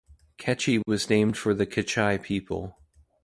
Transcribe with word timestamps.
Kechi 0.39 0.81
was 0.87 1.11
named 1.11 1.37
for 1.37 1.53
the 1.53 1.67
Kichai 1.67 2.19
people. 2.23 2.75